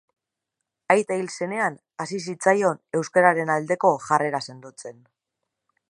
[0.93, 4.99] Aita hil zenean hasi zitzaion euskararen aldeko jarrera sendotzen.